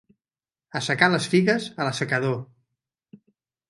Assecar 0.79 1.11
les 1.17 1.29
figues 1.35 1.69
a 1.79 1.89
l'assecador. 1.91 2.37